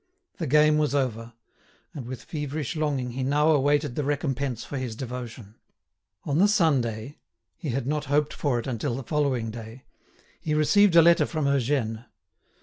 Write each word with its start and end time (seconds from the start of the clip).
The 0.39 0.47
game 0.47 0.79
was 0.79 0.95
over; 0.95 1.33
and 1.93 2.07
with 2.07 2.23
feverish 2.23 2.75
longing 2.75 3.11
he 3.11 3.21
now 3.21 3.51
awaited 3.51 3.93
the 3.93 4.03
recompense 4.03 4.65
for 4.65 4.79
his 4.79 4.95
devotion. 4.95 5.53
On 6.23 6.39
the 6.39 6.47
Sunday—he 6.47 7.69
had 7.69 7.85
not 7.85 8.05
hoped 8.05 8.33
for 8.33 8.57
it 8.57 8.65
until 8.65 8.95
the 8.95 9.03
following 9.03 9.51
day—he 9.51 10.53
received 10.55 10.95
a 10.95 11.03
letter 11.03 11.27
from 11.27 11.45
Eugène. 11.45 12.05